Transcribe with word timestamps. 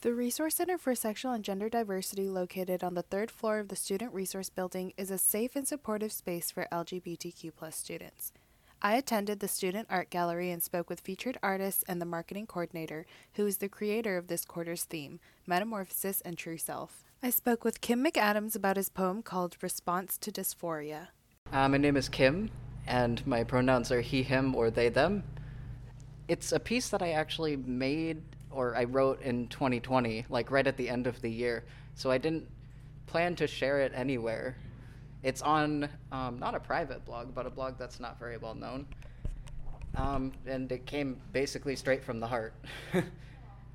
The 0.00 0.14
Resource 0.14 0.54
Center 0.54 0.78
for 0.78 0.94
Sexual 0.94 1.32
and 1.32 1.44
Gender 1.44 1.68
Diversity, 1.68 2.28
located 2.28 2.84
on 2.84 2.94
the 2.94 3.02
third 3.02 3.32
floor 3.32 3.58
of 3.58 3.66
the 3.66 3.74
Student 3.74 4.14
Resource 4.14 4.48
Building, 4.48 4.92
is 4.96 5.10
a 5.10 5.18
safe 5.18 5.56
and 5.56 5.66
supportive 5.66 6.12
space 6.12 6.52
for 6.52 6.68
LGBTQ 6.70 7.50
students. 7.72 8.32
I 8.80 8.94
attended 8.94 9.40
the 9.40 9.48
Student 9.48 9.88
Art 9.90 10.08
Gallery 10.08 10.52
and 10.52 10.62
spoke 10.62 10.88
with 10.88 11.00
featured 11.00 11.36
artists 11.42 11.82
and 11.88 12.00
the 12.00 12.06
marketing 12.06 12.46
coordinator, 12.46 13.06
who 13.34 13.44
is 13.44 13.56
the 13.56 13.68
creator 13.68 14.16
of 14.16 14.28
this 14.28 14.44
quarter's 14.44 14.84
theme, 14.84 15.18
Metamorphosis 15.48 16.20
and 16.20 16.38
True 16.38 16.58
Self. 16.58 17.02
I 17.20 17.30
spoke 17.30 17.64
with 17.64 17.80
Kim 17.80 18.04
McAdams 18.04 18.54
about 18.54 18.76
his 18.76 18.90
poem 18.90 19.20
called 19.20 19.56
Response 19.62 20.16
to 20.18 20.30
Dysphoria. 20.30 21.08
Uh, 21.52 21.68
my 21.68 21.76
name 21.76 21.96
is 21.96 22.08
Kim, 22.08 22.52
and 22.86 23.26
my 23.26 23.42
pronouns 23.42 23.90
are 23.90 24.00
he, 24.00 24.22
him, 24.22 24.54
or 24.54 24.70
they, 24.70 24.90
them. 24.90 25.24
It's 26.28 26.52
a 26.52 26.60
piece 26.60 26.88
that 26.90 27.02
I 27.02 27.10
actually 27.10 27.56
made 27.56 28.22
or 28.50 28.76
I 28.76 28.84
wrote 28.84 29.22
in 29.22 29.48
2020, 29.48 30.26
like 30.28 30.50
right 30.50 30.66
at 30.66 30.76
the 30.76 30.88
end 30.88 31.06
of 31.06 31.20
the 31.20 31.30
year. 31.30 31.64
So 31.94 32.10
I 32.10 32.18
didn't 32.18 32.48
plan 33.06 33.36
to 33.36 33.46
share 33.46 33.80
it 33.80 33.92
anywhere. 33.94 34.56
It's 35.22 35.42
on 35.42 35.88
um, 36.12 36.38
not 36.38 36.54
a 36.54 36.60
private 36.60 37.04
blog, 37.04 37.34
but 37.34 37.46
a 37.46 37.50
blog 37.50 37.78
that's 37.78 38.00
not 38.00 38.18
very 38.18 38.36
well 38.36 38.54
known. 38.54 38.86
Um, 39.96 40.32
and 40.46 40.70
it 40.70 40.86
came 40.86 41.20
basically 41.32 41.74
straight 41.74 42.04
from 42.04 42.20
the 42.20 42.26
heart, 42.26 42.54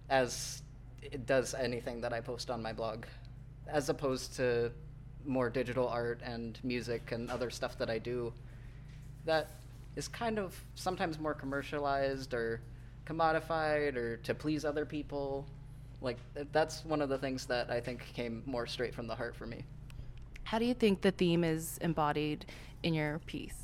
as 0.09 0.62
it 1.01 1.26
does 1.26 1.53
anything 1.53 2.01
that 2.01 2.13
I 2.13 2.21
post 2.21 2.49
on 2.49 2.62
my 2.62 2.71
blog, 2.71 3.05
as 3.67 3.90
opposed 3.90 4.35
to 4.37 4.71
more 5.26 5.49
digital 5.49 5.87
art 5.87 6.21
and 6.23 6.59
music 6.63 7.12
and 7.12 7.29
other 7.29 7.49
stuff 7.49 7.77
that 7.77 7.90
I 7.90 7.98
do 7.98 8.34
that 9.26 9.51
is 9.95 10.07
kind 10.07 10.40
of 10.40 10.59
sometimes 10.76 11.20
more 11.20 11.34
commercialized 11.34 12.34
or 12.34 12.62
commodified 13.05 13.95
or 13.95 14.17
to 14.17 14.34
please 14.34 14.66
other 14.66 14.85
people. 14.85 15.45
Like 16.02 16.17
that's 16.52 16.84
one 16.85 17.02
of 17.02 17.09
the 17.09 17.17
things 17.17 17.45
that 17.48 17.70
I 17.70 17.79
think 17.79 18.05
came 18.13 18.43
more 18.45 18.67
straight 18.67 18.93
from 18.93 19.07
the 19.07 19.16
heart 19.16 19.35
for 19.35 19.45
me. 19.45 19.63
How 20.43 20.59
do 20.59 20.65
you 20.65 20.73
think 20.73 21.01
the 21.01 21.12
theme 21.12 21.43
is 21.43 21.77
embodied 21.81 22.46
in 22.84 22.93
your 22.93 23.20
piece? 23.20 23.63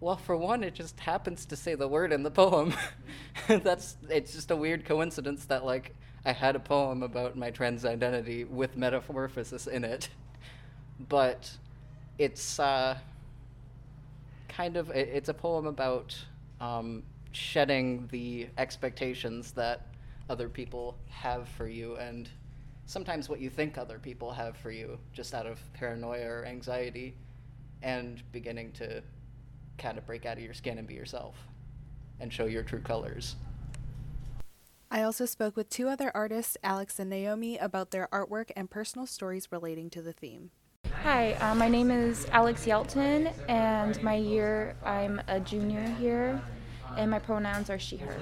Well, 0.00 0.16
for 0.16 0.36
one, 0.36 0.64
it 0.64 0.74
just 0.74 0.98
happens 1.00 1.46
to 1.46 1.56
say 1.56 1.74
the 1.74 1.88
word 1.88 2.12
in 2.12 2.22
the 2.22 2.30
poem. 2.30 2.74
that's 3.48 3.96
it's 4.08 4.32
just 4.32 4.50
a 4.50 4.56
weird 4.56 4.84
coincidence 4.84 5.44
that 5.46 5.64
like 5.64 5.94
I 6.24 6.32
had 6.32 6.56
a 6.56 6.60
poem 6.60 7.02
about 7.02 7.36
my 7.36 7.50
trans 7.50 7.84
identity 7.84 8.44
with 8.44 8.76
metamorphosis 8.76 9.66
in 9.66 9.84
it. 9.84 10.08
But 11.08 11.50
it's 12.18 12.58
uh, 12.58 12.98
kind 14.48 14.76
of 14.76 14.90
it's 14.90 15.28
a 15.28 15.34
poem 15.34 15.66
about 15.66 16.16
um, 16.60 17.02
shedding 17.34 18.08
the 18.10 18.48
expectations 18.58 19.52
that 19.52 19.86
other 20.30 20.48
people 20.48 20.96
have 21.08 21.48
for 21.48 21.68
you 21.68 21.96
and 21.96 22.28
sometimes 22.86 23.28
what 23.28 23.40
you 23.40 23.50
think 23.50 23.76
other 23.76 23.98
people 23.98 24.30
have 24.30 24.56
for 24.56 24.70
you 24.70 24.98
just 25.12 25.34
out 25.34 25.46
of 25.46 25.60
paranoia 25.72 26.26
or 26.26 26.44
anxiety 26.46 27.14
and 27.82 28.22
beginning 28.32 28.72
to 28.72 29.02
kind 29.78 29.98
of 29.98 30.06
break 30.06 30.24
out 30.26 30.36
of 30.36 30.42
your 30.42 30.54
skin 30.54 30.78
and 30.78 30.86
be 30.86 30.94
yourself 30.94 31.36
and 32.20 32.32
show 32.32 32.46
your 32.46 32.62
true 32.62 32.80
colors. 32.80 33.36
I 34.90 35.02
also 35.02 35.26
spoke 35.26 35.56
with 35.56 35.68
two 35.68 35.88
other 35.88 36.12
artists, 36.14 36.56
Alex 36.62 37.00
and 37.00 37.10
Naomi, 37.10 37.58
about 37.58 37.90
their 37.90 38.08
artwork 38.12 38.52
and 38.54 38.70
personal 38.70 39.06
stories 39.06 39.50
relating 39.50 39.90
to 39.90 40.02
the 40.02 40.12
theme. 40.12 40.50
Hi, 41.02 41.32
uh, 41.34 41.54
my 41.56 41.68
name 41.68 41.90
is 41.90 42.26
Alex 42.30 42.64
Yelton, 42.64 43.32
and 43.48 44.00
my 44.02 44.14
year 44.14 44.76
I'm 44.84 45.20
a 45.26 45.40
junior 45.40 45.84
here 45.98 46.40
and 46.96 47.10
my 47.10 47.18
pronouns 47.18 47.70
are 47.70 47.78
she, 47.78 47.96
her. 47.98 48.16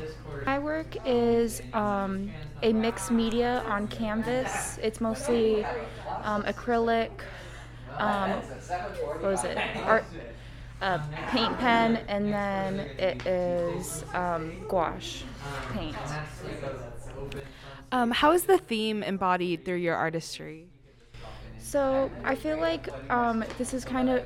My 0.47 0.59
work 0.59 0.97
is 1.05 1.63
um, 1.73 2.31
a 2.63 2.73
mixed 2.73 3.11
media 3.11 3.63
on 3.67 3.89
canvas. 3.89 4.79
It's 4.83 5.01
mostly 5.01 5.65
um, 6.23 6.43
acrylic, 6.45 7.11
um, 7.99 8.31
what 8.31 9.23
was 9.23 9.45
it? 9.45 9.59
Art, 9.85 10.05
uh, 10.81 10.99
paint 11.29 11.57
pen, 11.59 11.97
and 12.09 12.33
then 12.33 12.81
it 12.99 13.25
is 13.27 14.05
um, 14.15 14.67
gouache 14.69 15.25
paint. 15.73 15.97
Um, 17.93 18.11
how 18.11 18.33
is 18.33 18.45
the 18.45 18.59
theme 18.59 19.03
embodied 19.03 19.65
through 19.65 19.77
your 19.77 19.95
artistry? 19.95 20.72
So 21.63 22.11
I 22.25 22.35
feel 22.35 22.59
like 22.59 22.89
um, 23.09 23.45
this 23.57 23.73
is 23.73 23.85
kind 23.85 24.11
of 24.11 24.25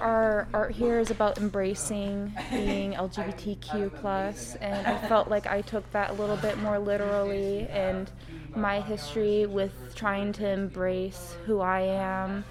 our 0.00 0.46
art 0.54 0.72
here 0.72 1.00
is 1.00 1.10
about 1.10 1.36
embracing 1.36 2.32
being 2.50 2.92
LGBTQ 2.92 3.94
plus, 3.96 4.54
and 4.56 4.86
I 4.86 5.06
felt 5.08 5.28
like 5.28 5.46
I 5.46 5.62
took 5.62 5.90
that 5.90 6.10
a 6.10 6.12
little 6.14 6.36
bit 6.36 6.56
more 6.58 6.78
literally 6.78 7.68
and 7.68 8.10
my 8.54 8.80
history 8.80 9.46
with 9.46 9.94
trying 9.94 10.32
to 10.34 10.48
embrace 10.48 11.34
who 11.44 11.60
I 11.60 11.80
am 11.80 12.44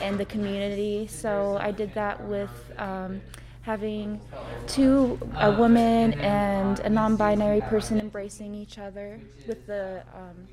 and 0.00 0.18
the 0.18 0.24
community. 0.24 1.06
So 1.06 1.58
I 1.60 1.70
did 1.70 1.94
that 1.94 2.22
with. 2.24 2.50
Um, 2.78 3.20
having 3.62 4.20
two 4.66 5.18
a 5.38 5.50
woman 5.50 6.12
and 6.20 6.80
a 6.80 6.88
non-binary 6.90 7.62
person 7.62 7.98
embracing 7.98 8.54
each 8.54 8.78
other 8.78 9.18
with 9.48 9.66
the 9.66 10.02
um, 10.12 10.46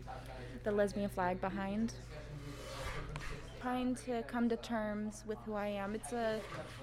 the 0.63 0.71
lesbian 0.71 1.09
flag 1.09 1.41
behind 1.41 1.91
trying 3.61 3.95
to 3.95 4.23
come 4.23 4.49
to 4.49 4.57
terms 4.57 5.23
with 5.27 5.37
who 5.45 5.53
I 5.53 5.67
am. 5.67 5.93
It's 5.93 6.13
a 6.13 6.39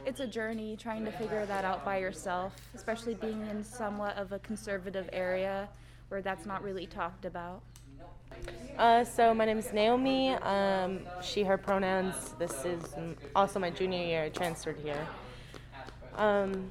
it's 0.07 0.21
a 0.21 0.27
journey 0.27 0.77
trying 0.77 1.05
to 1.05 1.13
figure 1.13 1.45
that 1.47 1.65
out 1.65 1.85
by 1.85 1.99
yourself, 1.99 2.55
especially 2.75 3.15
being 3.15 3.47
in 3.51 3.65
somewhat 3.65 4.17
of 4.17 4.33
a 4.33 4.39
conservative 4.39 5.09
area 5.13 5.69
where 6.09 6.23
that's 6.23 6.47
not 6.47 6.63
really 6.63 6.87
talked 6.87 7.25
about. 7.25 7.63
Uh, 8.77 9.03
so 9.03 9.35
my 9.35 9.45
name 9.45 9.59
is 9.59 9.73
Naomi. 9.73 10.31
Um, 10.35 11.01
she, 11.23 11.43
her 11.43 11.59
pronouns. 11.59 12.35
This 12.39 12.65
is 12.65 12.83
also 13.35 13.59
my 13.59 13.71
junior 13.71 13.99
year. 13.99 14.25
I 14.25 14.29
transferred 14.29 14.79
here. 14.79 15.07
Um, 16.15 16.71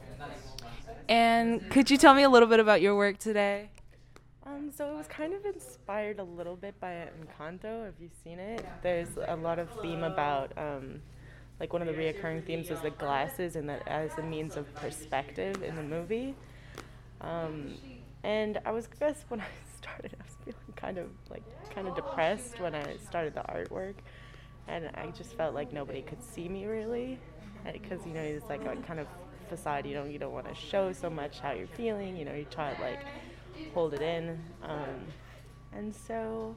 and 1.09 1.69
could 1.69 1.89
you 1.89 1.97
tell 1.97 2.13
me 2.13 2.23
a 2.23 2.29
little 2.29 2.47
bit 2.47 2.59
about 2.59 2.81
your 2.81 2.95
work 2.95 3.17
today? 3.17 3.69
Um, 4.47 4.71
so 4.71 4.89
it 4.89 4.95
was 4.95 5.07
kind 5.07 5.33
of 5.33 5.45
inspired 5.45 6.19
a 6.19 6.23
little 6.23 6.55
bit 6.55 6.79
by 6.79 7.09
Encanto. 7.19 7.83
Have 7.83 7.95
you 7.99 8.09
seen 8.23 8.39
it? 8.39 8.65
There's 8.81 9.09
a 9.27 9.35
lot 9.35 9.59
of 9.59 9.69
theme 9.81 10.03
about, 10.03 10.53
um, 10.57 11.01
like 11.59 11.73
one 11.73 11.81
of 11.81 11.87
the 11.87 11.93
reoccurring 11.93 12.45
themes 12.45 12.69
was 12.69 12.79
the 12.79 12.91
glasses 12.91 13.57
and 13.57 13.67
that 13.67 13.85
as 13.87 14.11
a 14.17 14.21
means 14.21 14.55
of 14.55 14.73
perspective 14.75 15.61
in 15.63 15.75
the 15.75 15.83
movie. 15.83 16.33
Um, 17.19 17.73
and 18.23 18.59
I 18.65 18.71
was, 18.71 18.87
guess, 18.99 19.25
when 19.27 19.41
I 19.41 19.47
started, 19.81 20.15
I 20.17 20.23
was 20.23 20.35
feeling 20.45 20.73
kind 20.77 20.97
of 20.97 21.07
like 21.29 21.43
kind 21.71 21.87
of 21.87 21.95
depressed 21.95 22.61
when 22.61 22.73
I 22.73 22.95
started 23.05 23.33
the 23.33 23.41
artwork, 23.41 23.95
and 24.67 24.89
I 24.95 25.07
just 25.11 25.33
felt 25.35 25.55
like 25.55 25.73
nobody 25.73 26.01
could 26.01 26.23
see 26.23 26.47
me 26.47 26.65
really, 26.65 27.19
because 27.71 28.05
you 28.05 28.13
know 28.13 28.21
it's 28.21 28.47
like 28.47 28.65
a 28.65 28.75
kind 28.77 28.99
of 28.99 29.07
facade. 29.49 29.85
You 29.85 29.93
don't 29.93 30.11
you 30.11 30.19
don't 30.19 30.33
want 30.33 30.47
to 30.47 30.55
show 30.55 30.93
so 30.93 31.09
much 31.09 31.39
how 31.39 31.51
you're 31.51 31.67
feeling. 31.67 32.15
You 32.17 32.25
know, 32.25 32.33
you 32.33 32.45
try 32.45 32.69
like 32.81 32.99
hold 33.73 33.93
it 33.93 34.01
in. 34.01 34.39
Um, 34.63 35.05
and 35.73 35.95
so, 35.95 36.55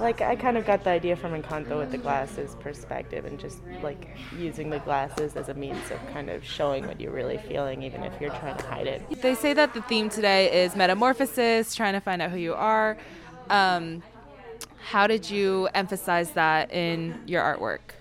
like, 0.00 0.20
I 0.20 0.36
kind 0.36 0.56
of 0.56 0.66
got 0.66 0.84
the 0.84 0.90
idea 0.90 1.16
from 1.16 1.40
Encanto 1.40 1.78
with 1.78 1.90
the 1.90 1.98
glasses 1.98 2.56
perspective 2.60 3.24
and 3.24 3.38
just 3.38 3.60
like 3.82 4.16
using 4.38 4.70
the 4.70 4.80
glasses 4.80 5.36
as 5.36 5.48
a 5.48 5.54
means 5.54 5.90
of 5.90 5.98
kind 6.12 6.28
of 6.30 6.44
showing 6.44 6.86
what 6.86 7.00
you're 7.00 7.12
really 7.12 7.38
feeling, 7.38 7.82
even 7.82 8.02
if 8.02 8.20
you're 8.20 8.30
trying 8.30 8.56
to 8.56 8.66
hide 8.66 8.86
it. 8.86 9.22
They 9.22 9.34
say 9.34 9.52
that 9.54 9.74
the 9.74 9.82
theme 9.82 10.08
today 10.08 10.64
is 10.64 10.74
metamorphosis, 10.74 11.74
trying 11.74 11.94
to 11.94 12.00
find 12.00 12.20
out 12.20 12.30
who 12.30 12.38
you 12.38 12.54
are. 12.54 12.96
Um, 13.50 14.02
how 14.82 15.06
did 15.06 15.30
you 15.30 15.68
emphasize 15.74 16.32
that 16.32 16.72
in 16.72 17.22
your 17.26 17.42
artwork? 17.42 17.94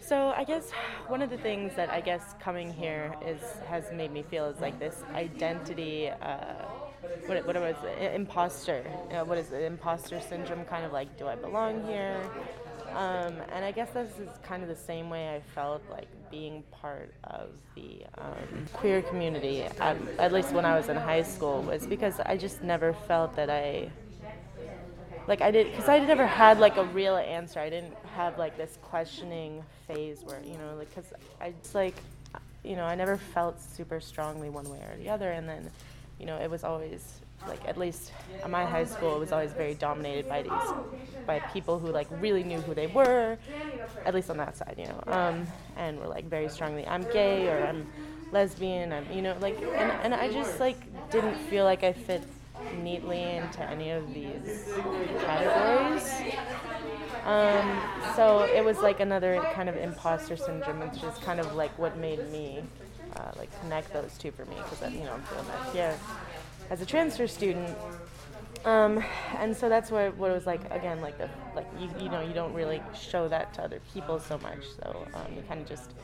So 0.00 0.32
I 0.34 0.44
guess 0.44 0.70
one 1.08 1.20
of 1.20 1.28
the 1.28 1.36
things 1.36 1.74
that 1.76 1.90
I 1.90 2.00
guess 2.00 2.34
coming 2.40 2.72
here 2.72 3.14
is 3.26 3.40
has 3.66 3.92
made 3.92 4.10
me 4.10 4.22
feel 4.22 4.46
is 4.46 4.58
like 4.58 4.78
this 4.78 5.02
identity. 5.14 6.08
Uh, 6.08 6.64
what, 7.26 7.46
what 7.46 7.56
was 7.56 7.76
it? 7.84 8.14
imposter? 8.14 8.82
What 9.24 9.38
is 9.38 9.52
it? 9.52 9.62
Imposter 9.62 10.20
syndrome? 10.20 10.64
Kind 10.64 10.84
of 10.84 10.92
like, 10.92 11.18
do 11.18 11.26
I 11.26 11.34
belong 11.34 11.86
here? 11.86 12.20
Um, 12.92 13.34
and 13.52 13.64
I 13.64 13.70
guess 13.70 13.90
this 13.90 14.10
is 14.18 14.28
kind 14.42 14.62
of 14.62 14.68
the 14.68 14.76
same 14.76 15.10
way 15.10 15.34
I 15.34 15.40
felt 15.54 15.82
like 15.90 16.08
being 16.30 16.62
part 16.70 17.12
of 17.24 17.50
the 17.74 18.02
um, 18.16 18.66
queer 18.72 19.02
community, 19.02 19.62
at, 19.62 19.96
at 20.18 20.32
least 20.32 20.52
when 20.52 20.64
I 20.64 20.76
was 20.76 20.88
in 20.88 20.96
high 20.96 21.22
school, 21.22 21.62
was 21.62 21.86
because 21.86 22.18
I 22.20 22.36
just 22.36 22.62
never 22.62 22.92
felt 22.92 23.36
that 23.36 23.50
I 23.50 23.90
like 25.26 25.42
I 25.42 25.50
did 25.50 25.70
because 25.70 25.88
I 25.90 25.98
never 25.98 26.26
had 26.26 26.58
like 26.58 26.78
a 26.78 26.84
real 26.84 27.16
answer. 27.16 27.60
I 27.60 27.68
didn't 27.68 27.94
have 28.14 28.38
like 28.38 28.56
this 28.56 28.78
questioning 28.82 29.62
phase 29.86 30.22
where 30.24 30.40
you 30.42 30.54
know 30.54 30.74
like 30.78 30.88
because 30.88 31.12
I 31.38 31.52
just 31.62 31.74
like 31.74 31.94
you 32.64 32.76
know 32.76 32.84
I 32.84 32.94
never 32.94 33.18
felt 33.18 33.60
super 33.60 34.00
strongly 34.00 34.48
one 34.48 34.68
way 34.70 34.78
or 34.78 34.96
the 34.96 35.10
other, 35.10 35.30
and 35.30 35.46
then 35.46 35.70
you 36.18 36.26
know, 36.26 36.36
it 36.36 36.50
was 36.50 36.64
always 36.64 37.20
like 37.46 37.60
at 37.66 37.76
least 37.76 38.12
at 38.42 38.50
my 38.50 38.64
high 38.64 38.84
school 38.84 39.16
it 39.16 39.18
was 39.18 39.32
always 39.32 39.52
very 39.52 39.74
dominated 39.74 40.28
by 40.28 40.42
these 40.42 40.74
by 41.26 41.38
people 41.38 41.78
who 41.78 41.88
like 41.88 42.08
really 42.10 42.42
knew 42.42 42.60
who 42.60 42.74
they 42.74 42.88
were 42.88 43.38
at 44.04 44.14
least 44.14 44.28
on 44.28 44.36
that 44.36 44.56
side 44.56 44.74
you 44.76 44.84
know 44.86 45.02
um, 45.06 45.46
and 45.76 45.98
were 45.98 46.08
like 46.08 46.24
very 46.24 46.48
strongly 46.48 46.86
i'm 46.88 47.04
gay 47.04 47.48
or 47.48 47.64
i'm 47.64 47.86
lesbian 48.32 48.92
i'm 48.92 49.06
you 49.12 49.22
know 49.22 49.36
like 49.40 49.56
and, 49.62 49.92
and 50.02 50.14
i 50.14 50.30
just 50.30 50.58
like 50.60 50.76
didn't 51.10 51.36
feel 51.36 51.64
like 51.64 51.84
i 51.84 51.92
fit 51.92 52.22
neatly 52.82 53.22
into 53.22 53.62
any 53.70 53.90
of 53.90 54.12
these 54.12 54.74
categories. 55.20 56.22
Um, 57.24 57.80
so 58.14 58.44
it 58.44 58.64
was 58.64 58.78
like 58.78 59.00
another 59.00 59.42
kind 59.54 59.68
of 59.68 59.76
imposter 59.76 60.36
syndrome, 60.36 60.80
which 60.80 61.02
is 61.02 61.16
kind 61.18 61.40
of 61.40 61.54
like 61.54 61.76
what 61.78 61.96
made 61.96 62.30
me 62.30 62.62
uh, 63.16 63.32
like 63.36 63.48
connect 63.60 63.92
those 63.92 64.16
two 64.18 64.30
for 64.30 64.44
me 64.46 64.56
because 64.56 64.92
you 64.92 65.04
know 65.04 65.12
I'm 65.12 65.22
feeling 65.22 65.46
that. 65.46 65.72
Here 65.72 65.94
as 66.70 66.80
a 66.80 66.86
transfer 66.86 67.26
student. 67.26 67.76
Um, 68.64 69.02
and 69.38 69.56
so 69.56 69.68
that's 69.68 69.90
what, 69.90 70.16
what 70.16 70.30
it 70.30 70.34
was 70.34 70.46
like 70.46 70.64
again 70.72 71.00
like 71.00 71.16
the 71.16 71.28
like 71.54 71.66
you, 71.78 71.88
you 72.00 72.08
know 72.10 72.20
you 72.20 72.34
don't 72.34 72.52
really 72.52 72.82
show 72.98 73.28
that 73.28 73.54
to 73.54 73.62
other 73.62 73.80
people 73.94 74.18
so 74.18 74.38
much. 74.38 74.64
So 74.80 75.06
um, 75.14 75.32
you 75.34 75.42
kind 75.42 75.60
of 75.60 75.68
just 75.68 75.94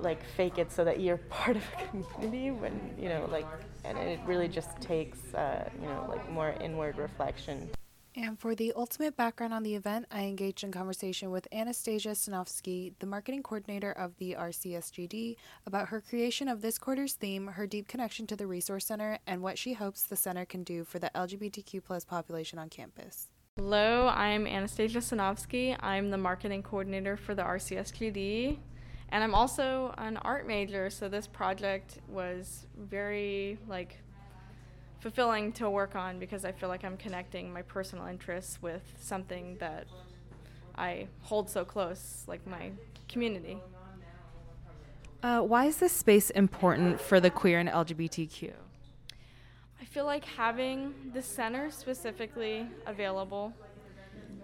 like 0.00 0.24
fake 0.36 0.58
it 0.58 0.72
so 0.72 0.84
that 0.84 1.00
you're 1.00 1.16
part 1.30 1.56
of 1.56 1.62
a 1.78 1.86
community 1.88 2.50
when 2.50 2.94
you 2.98 3.08
know 3.08 3.28
like 3.30 3.46
and 3.84 3.98
it 3.98 4.20
really 4.26 4.48
just 4.48 4.80
takes 4.80 5.34
uh, 5.34 5.68
you 5.80 5.86
know 5.86 6.06
like 6.08 6.28
more 6.30 6.54
inward 6.60 6.96
reflection 6.98 7.68
and 8.16 8.38
for 8.38 8.54
the 8.54 8.72
ultimate 8.76 9.16
background 9.16 9.52
on 9.52 9.62
the 9.62 9.74
event, 9.74 10.06
I 10.10 10.22
engaged 10.22 10.62
in 10.62 10.70
conversation 10.70 11.30
with 11.30 11.48
Anastasia 11.52 12.10
Stanovsky, 12.10 12.92
the 12.98 13.06
marketing 13.06 13.42
coordinator 13.42 13.92
of 13.92 14.16
the 14.18 14.36
RCSGD, 14.38 15.36
about 15.66 15.88
her 15.88 16.00
creation 16.00 16.46
of 16.46 16.62
this 16.62 16.78
quarter's 16.78 17.14
theme, 17.14 17.48
her 17.48 17.66
deep 17.66 17.88
connection 17.88 18.26
to 18.28 18.36
the 18.36 18.46
Resource 18.46 18.86
Center, 18.86 19.18
and 19.26 19.42
what 19.42 19.58
she 19.58 19.72
hopes 19.72 20.02
the 20.02 20.16
center 20.16 20.44
can 20.44 20.62
do 20.62 20.84
for 20.84 20.98
the 20.98 21.10
LGBTQ 21.14 21.82
plus 21.84 22.04
population 22.04 22.58
on 22.58 22.68
campus. 22.68 23.28
Hello, 23.56 24.08
I'm 24.08 24.46
Anastasia 24.46 24.98
Stanovsky. 24.98 25.76
I'm 25.80 26.10
the 26.10 26.18
marketing 26.18 26.62
coordinator 26.62 27.16
for 27.16 27.34
the 27.34 27.42
RCSGD. 27.42 28.58
And 29.10 29.22
I'm 29.22 29.34
also 29.34 29.94
an 29.98 30.16
art 30.18 30.46
major, 30.46 30.90
so 30.90 31.08
this 31.08 31.26
project 31.26 31.98
was 32.08 32.66
very 32.76 33.58
like 33.68 33.98
fulfilling 35.04 35.52
to 35.52 35.68
work 35.68 35.94
on 35.94 36.18
because 36.18 36.46
I 36.46 36.52
feel 36.52 36.70
like 36.70 36.82
I'm 36.82 36.96
connecting 36.96 37.52
my 37.52 37.60
personal 37.60 38.06
interests 38.06 38.62
with 38.62 38.80
something 38.98 39.58
that 39.60 39.86
I 40.76 41.08
hold 41.20 41.50
so 41.50 41.62
close, 41.62 42.24
like 42.26 42.46
my 42.46 42.70
community. 43.06 43.58
Uh, 45.22 45.42
why 45.42 45.66
is 45.66 45.76
this 45.76 45.92
space 45.92 46.30
important 46.30 46.98
for 46.98 47.20
the 47.20 47.28
queer 47.28 47.58
and 47.58 47.68
LGBTQ? 47.68 48.52
I 49.78 49.84
feel 49.84 50.06
like 50.06 50.24
having 50.24 50.94
the 51.12 51.20
center 51.20 51.70
specifically 51.70 52.66
available 52.86 53.52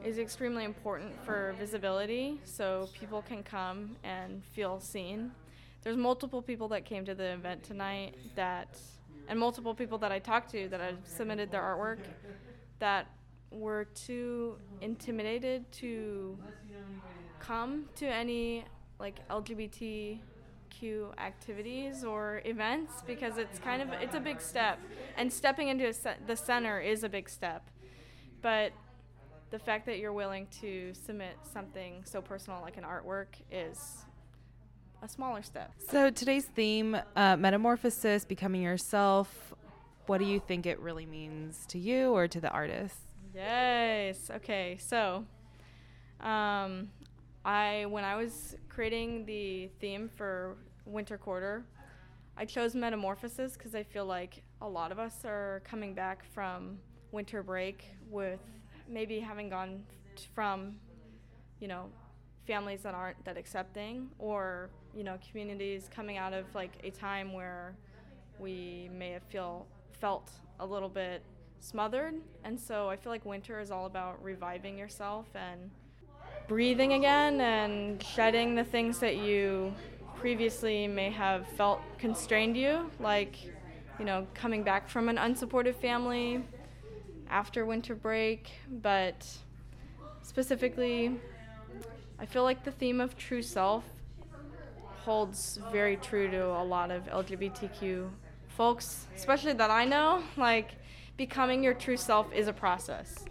is 0.05 0.19
extremely 0.19 0.65
important 0.65 1.13
for 1.25 1.55
visibility 1.59 2.39
so 2.45 2.91
people 2.93 3.23
can 3.23 3.43
come 3.43 3.97
and 4.05 4.45
feel 4.53 4.79
seen. 4.79 5.31
There's 5.83 5.97
multiple 5.97 6.43
people 6.43 6.69
that 6.69 6.85
came 6.85 7.07
to 7.07 7.15
the 7.15 7.33
event 7.33 7.63
tonight 7.63 8.17
that 8.35 8.79
and 9.31 9.39
multiple 9.39 9.75
people 9.75 9.97
that 9.99 10.11
I 10.11 10.19
talked 10.19 10.51
to 10.51 10.69
that 10.69 10.81
have 10.81 10.99
submitted 11.05 11.53
their 11.53 11.63
artwork 11.63 11.99
that 12.81 13.07
were 13.53 13.85
too 13.95 14.57
intimidated 14.81 15.71
to 15.73 16.37
come 17.39 17.85
to 17.95 18.07
any 18.07 18.65
like 18.99 19.27
LGBTQ 19.29 20.19
activities 21.17 22.03
or 22.05 22.43
events 22.45 23.03
because 23.07 23.39
it's 23.39 23.61
kind 23.61 23.81
of 23.81 23.93
it's 24.03 24.17
a 24.17 24.21
big 24.21 24.41
step. 24.41 24.81
And 25.17 25.33
stepping 25.33 25.69
into 25.69 25.93
se- 25.93 26.19
the 26.27 26.37
center 26.37 26.81
is 26.81 27.05
a 27.05 27.09
big 27.09 27.29
step. 27.31 27.71
But 28.43 28.73
the 29.51 29.61
fact 29.61 29.87
that 29.87 29.99
you're 29.99 30.13
willing 30.13 30.49
to 30.61 30.93
submit 30.93 31.37
something 31.53 32.03
so 32.05 32.21
personal 32.21 32.61
like 32.63 32.77
an 32.77 32.85
artwork 32.85 33.27
is 33.51 34.05
a 35.03 35.09
smaller 35.09 35.43
step. 35.43 35.73
So 35.89 36.11
today's 36.11 36.45
theme, 36.45 36.97
uh, 37.17 37.37
metamorphosis, 37.37 38.25
becoming 38.25 38.63
yourself. 38.63 39.55
What 40.07 40.19
do 40.19 40.25
you 40.25 40.41
think 40.41 40.67
it 40.67 40.81
really 40.81 41.07
means 41.07 41.65
to 41.69 41.79
you 41.79 42.13
or 42.13 42.29
to 42.29 42.41
the 42.41 42.51
artist? 42.51 42.97
Yes. 43.35 44.31
Okay. 44.31 44.77
So, 44.81 45.25
um, 46.21 46.91
I 47.45 47.87
when 47.89 48.05
I 48.05 48.17
was 48.17 48.57
creating 48.69 49.25
the 49.25 49.71
theme 49.81 50.11
for 50.17 50.57
winter 50.85 51.17
quarter, 51.17 51.65
I 52.37 52.45
chose 52.45 52.75
metamorphosis 52.75 53.53
because 53.53 53.75
I 53.75 53.83
feel 53.83 54.05
like 54.05 54.43
a 54.61 54.69
lot 54.69 54.93
of 54.93 54.99
us 54.99 55.25
are 55.25 55.63
coming 55.65 55.95
back 55.95 56.25
from 56.35 56.79
winter 57.13 57.43
break 57.43 57.85
with 58.09 58.41
maybe 58.89 59.21
having 59.21 59.49
gone 59.49 59.85
from, 60.35 60.77
you 61.61 61.69
know, 61.69 61.87
families 62.47 62.83
that 62.83 62.95
aren't 62.95 63.25
that 63.25 63.37
accepting 63.37 64.11
or 64.19 64.71
you 64.97 65.05
know 65.05 65.19
communities 65.31 65.89
coming 65.95 66.17
out 66.17 66.33
of 66.33 66.45
like 66.55 66.73
a 66.85 66.91
time 66.91 67.33
where 67.33 67.75
we 68.39 68.91
may 68.97 69.11
have 69.11 69.23
feel 69.25 69.67
felt 69.93 70.31
a 70.61 70.67
little 70.67 70.89
bit 70.89 71.23
smothered. 71.61 72.15
And 72.45 72.59
so 72.59 72.89
i 72.89 72.97
feel 72.97 73.13
like 73.13 73.25
winter 73.25 73.61
is 73.61 73.71
all 73.71 73.87
about 73.87 74.23
reviving 74.23 74.79
yourself 74.79 75.27
and 75.35 75.71
breathing 76.49 76.95
again 76.95 77.41
and 77.41 78.03
shedding 78.03 78.55
the 78.55 78.65
things 78.65 78.99
that 79.01 79.19
you 79.19 79.73
previously 80.17 80.87
may 80.89 81.11
have 81.11 81.47
felt 81.57 81.81
constrained 81.99 82.57
you 82.57 82.91
like 82.99 83.37
you 83.99 84.05
know 84.05 84.27
coming 84.35 84.63
back 84.63 84.89
from 84.89 85.09
an 85.09 85.17
unsupportive 85.17 85.77
family 85.77 86.43
after 87.31 87.65
winter 87.65 87.95
break. 87.95 88.51
But 88.69 89.27
specifically 90.23 91.19
I 92.19 92.27
feel 92.27 92.43
like 92.43 92.65
the 92.65 92.73
theme 92.73 93.01
of 93.01 93.17
true 93.17 93.43
self 93.43 93.85
holds 95.05 95.59
very 95.73 95.97
true 95.97 96.31
to 96.31 96.47
a 96.47 96.65
lot 96.65 96.91
of 96.91 97.05
LGBTQ 97.07 98.11
folks, 98.49 99.07
especially 99.17 99.55
that 99.55 99.71
I 99.71 99.85
know. 99.85 100.23
Like, 100.37 100.73
becoming 101.17 101.63
your 101.63 101.75
true 101.75 101.97
self 101.97 102.33
is 102.33 102.49
a 102.49 102.53
process. 102.53 103.25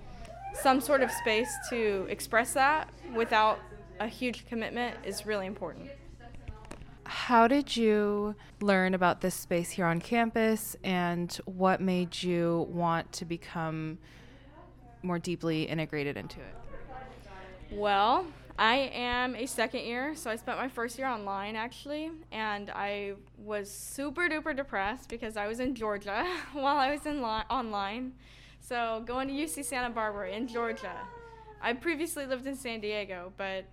Some 0.53 0.81
sort 0.81 1.01
of 1.01 1.11
space 1.11 1.51
to 1.69 2.07
express 2.09 2.53
that 2.53 2.89
without 3.15 3.59
a 3.99 4.07
huge 4.07 4.47
commitment 4.47 4.97
is 5.03 5.25
really 5.25 5.45
important. 5.45 5.89
How 7.05 7.47
did 7.47 7.75
you 7.75 8.35
learn 8.61 8.93
about 8.93 9.21
this 9.21 9.35
space 9.35 9.71
here 9.71 9.85
on 9.85 9.99
campus, 9.99 10.75
and 10.83 11.31
what 11.45 11.81
made 11.81 12.21
you 12.21 12.67
want 12.69 13.11
to 13.13 13.25
become 13.25 13.97
more 15.01 15.17
deeply 15.17 15.63
integrated 15.63 16.17
into 16.17 16.39
it? 16.39 16.55
Well, 17.71 18.25
I 18.59 18.91
am 18.93 19.37
a 19.37 19.45
second 19.45 19.85
year, 19.85 20.17
so 20.17 20.29
I 20.29 20.35
spent 20.35 20.57
my 20.57 20.67
first 20.67 20.97
year 20.97 21.07
online 21.07 21.55
actually, 21.55 22.11
and 22.29 22.69
I 22.69 23.13
was 23.37 23.71
super 23.71 24.27
duper 24.27 24.53
depressed 24.53 25.07
because 25.07 25.37
I 25.37 25.47
was 25.47 25.61
in 25.61 25.75
Georgia 25.75 26.27
while 26.51 26.75
I 26.75 26.91
was 26.91 27.05
in 27.05 27.21
li- 27.21 27.47
online. 27.49 28.11
So 28.59 29.01
going 29.05 29.29
to 29.29 29.33
UC 29.33 29.63
Santa 29.63 29.89
Barbara 29.89 30.31
in 30.31 30.45
Georgia. 30.45 30.91
I 31.61 31.71
previously 31.71 32.25
lived 32.25 32.47
in 32.47 32.55
San 32.57 32.81
Diego, 32.81 33.31
but 33.37 33.63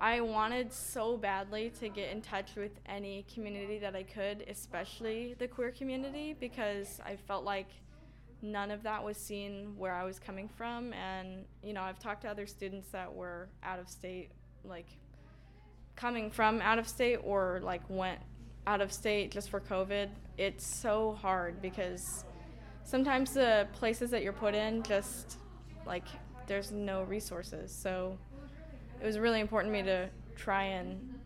I 0.00 0.20
wanted 0.20 0.72
so 0.72 1.16
badly 1.16 1.70
to 1.78 1.88
get 1.88 2.10
in 2.10 2.22
touch 2.22 2.56
with 2.56 2.72
any 2.86 3.24
community 3.32 3.78
that 3.78 3.94
I 3.94 4.02
could, 4.02 4.44
especially 4.48 5.36
the 5.38 5.46
queer 5.46 5.70
community, 5.70 6.34
because 6.40 7.00
I 7.06 7.14
felt 7.14 7.44
like 7.44 7.68
none 8.42 8.70
of 8.70 8.82
that 8.82 9.02
was 9.02 9.16
seen 9.16 9.74
where 9.76 9.94
I 9.94 10.04
was 10.04 10.18
coming 10.18 10.48
from. 10.48 10.92
And, 10.92 11.44
you 11.62 11.72
know, 11.72 11.82
I've 11.82 11.98
talked 11.98 12.22
to 12.22 12.28
other 12.28 12.46
students 12.46 12.88
that 12.88 13.12
were 13.12 13.48
out 13.62 13.78
of 13.78 13.88
state, 13.88 14.30
like 14.64 14.86
coming 15.96 16.30
from 16.30 16.60
out 16.60 16.78
of 16.78 16.88
state 16.88 17.18
or 17.22 17.60
like 17.62 17.82
went 17.88 18.18
out 18.66 18.80
of 18.80 18.92
state 18.92 19.30
just 19.30 19.50
for 19.50 19.60
COVID. 19.60 20.08
It's 20.38 20.66
so 20.66 21.12
hard 21.20 21.62
because 21.62 22.24
sometimes 22.84 23.34
the 23.34 23.68
places 23.72 24.10
that 24.10 24.22
you're 24.22 24.32
put 24.32 24.54
in 24.54 24.82
just 24.82 25.38
like 25.86 26.04
there's 26.46 26.72
no 26.72 27.04
resources. 27.04 27.72
So 27.72 28.18
it 29.00 29.06
was 29.06 29.18
really 29.18 29.40
important 29.40 29.72
to 29.74 29.82
me 29.82 29.86
to 29.86 30.08
try 30.36 30.64
and 30.64 31.20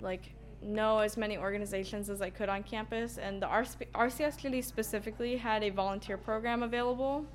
like 0.00 0.32
know 0.62 0.98
as 0.98 1.16
many 1.16 1.38
organizations 1.38 2.10
as 2.10 2.20
I 2.20 2.30
could 2.30 2.48
on 2.48 2.62
campus, 2.62 3.18
and 3.18 3.40
the 3.40 3.46
RCSGD 3.46 4.64
specifically 4.64 5.36
had 5.36 5.62
a 5.62 5.70
volunteer 5.70 6.16
program 6.16 6.62
available. 6.62 7.26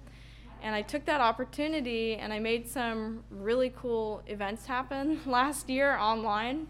And 0.61 0.73
I 0.73 0.81
took 0.81 1.05
that 1.05 1.21
opportunity 1.21 2.15
and 2.15 2.33
I 2.33 2.39
made 2.39 2.67
some 2.67 3.23
really 3.29 3.71
cool 3.77 4.23
events 4.25 4.65
happen 4.65 5.19
last 5.25 5.69
year 5.69 5.95
online. 5.97 6.67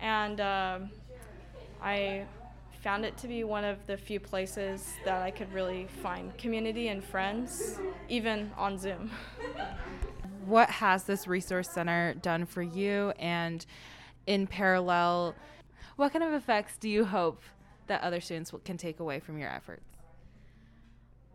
And 0.00 0.40
uh, 0.40 0.80
I 1.82 2.26
found 2.82 3.04
it 3.04 3.16
to 3.18 3.28
be 3.28 3.44
one 3.44 3.64
of 3.64 3.78
the 3.86 3.96
few 3.96 4.18
places 4.18 4.92
that 5.04 5.22
I 5.22 5.30
could 5.30 5.52
really 5.52 5.86
find 6.02 6.36
community 6.36 6.88
and 6.88 7.02
friends, 7.02 7.78
even 8.08 8.50
on 8.56 8.78
Zoom. 8.78 9.10
What 10.44 10.70
has 10.70 11.04
this 11.04 11.28
resource 11.28 11.70
center 11.70 12.14
done 12.14 12.46
for 12.46 12.62
you? 12.62 13.12
And 13.20 13.64
in 14.26 14.48
parallel, 14.48 15.36
what 15.96 16.12
kind 16.12 16.24
of 16.24 16.32
effects 16.32 16.76
do 16.78 16.88
you 16.88 17.04
hope 17.04 17.42
that 17.86 18.02
other 18.02 18.20
students 18.20 18.52
can 18.64 18.76
take 18.76 19.00
away 19.00 19.20
from 19.20 19.38
your 19.38 19.50
efforts? 19.50 19.84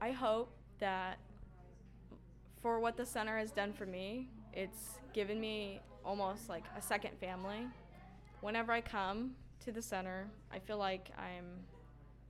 I 0.01 0.11
hope 0.11 0.51
that 0.79 1.17
for 2.61 2.79
what 2.79 2.97
the 2.97 3.05
center 3.05 3.37
has 3.37 3.51
done 3.51 3.73
for 3.73 3.85
me, 3.85 4.27
it's 4.53 4.99
given 5.13 5.39
me 5.39 5.81
almost 6.03 6.49
like 6.49 6.63
a 6.77 6.81
second 6.81 7.17
family. 7.19 7.67
Whenever 8.41 8.71
I 8.71 8.81
come 8.81 9.31
to 9.65 9.71
the 9.71 9.81
center, 9.81 10.27
I 10.51 10.59
feel 10.59 10.77
like 10.77 11.11
I'm 11.17 11.45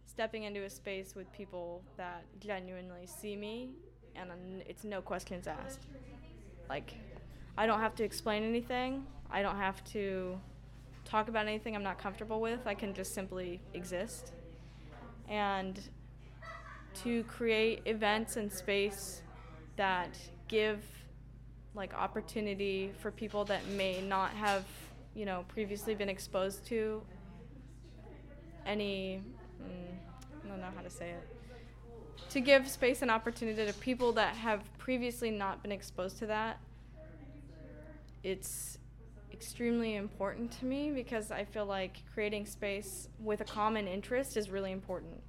stepping 0.05 0.43
into 0.43 0.63
a 0.63 0.69
space 0.69 1.15
with 1.15 1.31
people 1.31 1.81
that 1.97 2.23
genuinely 2.39 3.05
see 3.05 3.35
me 3.35 3.71
and 4.15 4.31
it's 4.67 4.83
no 4.83 5.01
questions 5.01 5.47
asked. 5.47 5.85
Like, 6.69 6.93
I 7.57 7.65
don't 7.65 7.79
have 7.79 7.95
to 7.95 8.03
explain 8.03 8.43
anything. 8.43 9.05
I 9.29 9.41
don't 9.41 9.57
have 9.57 9.83
to 9.91 10.39
talk 11.07 11.29
about 11.29 11.47
anything 11.47 11.75
I'm 11.75 11.83
not 11.83 11.97
comfortable 11.97 12.41
with. 12.41 12.59
I 12.65 12.73
can 12.73 12.93
just 12.93 13.13
simply 13.13 13.61
exist. 13.73 14.33
And 15.29 15.79
to 17.03 17.23
create 17.23 17.81
events 17.85 18.37
and 18.37 18.51
space 18.51 19.21
that 19.75 20.17
give 20.47 20.83
like 21.75 21.93
opportunity 21.93 22.91
for 22.99 23.11
people 23.11 23.45
that 23.45 23.65
may 23.67 24.01
not 24.01 24.31
have, 24.31 24.65
you 25.15 25.25
know, 25.25 25.45
previously 25.47 25.95
been 25.95 26.09
exposed 26.09 26.65
to 26.67 27.01
any 28.65 29.21
mm, 29.61 30.43
I 30.43 30.49
don't 30.49 30.59
know 30.59 30.67
how 30.75 30.81
to 30.81 30.89
say 30.89 31.11
it. 31.11 31.27
To 32.31 32.41
give 32.41 32.67
space 32.67 33.01
and 33.01 33.11
opportunity 33.11 33.65
to 33.65 33.73
people 33.73 34.11
that 34.13 34.35
have 34.35 34.61
previously 34.77 35.31
not 35.31 35.61
been 35.61 35.71
exposed 35.71 36.17
to 36.19 36.25
that. 36.25 36.59
It's 38.23 38.79
extremely 39.37 39.97
important 39.97 40.51
to 40.51 40.65
me 40.65 40.89
because 40.89 41.29
I 41.29 41.45
feel 41.45 41.67
like 41.67 41.97
creating 42.11 42.47
space 42.47 43.07
with 43.19 43.39
a 43.39 43.43
common 43.43 43.87
interest 43.87 44.35
is 44.35 44.49
really 44.49 44.71
important. 44.71 45.21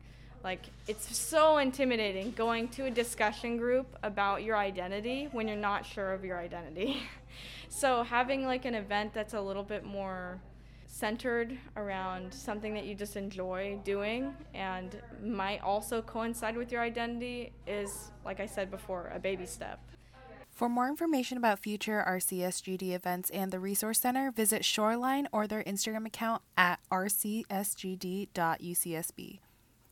Like, 0.42 0.62
it's 0.86 1.14
so 1.14 1.58
intimidating 1.58 2.30
going 2.30 2.68
to 2.68 2.86
a 2.86 2.90
discussion 2.90 3.58
group 3.58 3.86
about 4.02 4.44
your 4.44 4.56
identity 4.56 5.28
when 5.32 5.46
you're 5.46 5.58
not 5.58 5.84
sure 5.84 6.14
of 6.14 6.24
your 6.24 6.38
identity. 6.38 7.02
so, 7.68 8.02
having 8.02 8.46
like 8.46 8.64
an 8.64 8.74
event 8.74 9.12
that's 9.12 9.34
a 9.34 9.40
little 9.40 9.62
bit 9.62 9.84
more 9.84 10.40
centered 10.86 11.58
around 11.76 12.32
something 12.32 12.72
that 12.72 12.86
you 12.86 12.94
just 12.94 13.14
enjoy 13.14 13.78
doing 13.84 14.34
and 14.54 15.02
might 15.22 15.60
also 15.60 16.00
coincide 16.00 16.56
with 16.56 16.72
your 16.72 16.80
identity 16.80 17.52
is, 17.66 18.10
like 18.24 18.40
I 18.40 18.46
said 18.46 18.70
before, 18.70 19.12
a 19.14 19.18
baby 19.18 19.44
step. 19.44 19.80
For 20.58 20.68
more 20.68 20.88
information 20.88 21.38
about 21.38 21.60
future 21.60 22.04
RCSGD 22.04 22.92
events 22.92 23.30
and 23.30 23.52
the 23.52 23.60
Resource 23.60 24.00
Center, 24.00 24.32
visit 24.32 24.64
Shoreline 24.64 25.28
or 25.30 25.46
their 25.46 25.62
Instagram 25.62 26.04
account 26.04 26.42
at 26.56 26.80
rcsgd.ucsb. 26.90 27.48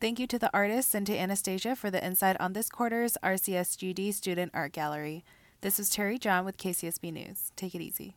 Thank 0.01 0.19
you 0.19 0.27
to 0.27 0.39
the 0.41 0.51
artists 0.53 0.93
and 0.93 1.07
to 1.07 1.17
Anastasia 1.17 1.77
for 1.77 1.89
the 1.89 2.05
insight 2.05 2.37
on 2.41 2.53
this 2.53 2.69
quarter's 2.69 3.17
RCSGD 3.23 4.13
Student 4.13 4.51
Art 4.55 4.73
Gallery. 4.73 5.25
This 5.61 5.79
is 5.79 5.89
Terry 5.89 6.19
John 6.19 6.45
with 6.45 6.59
KCSB 6.59 7.13
News. 7.13 7.53
Take 7.55 7.77
it 7.77 7.81
easy. 7.81 8.17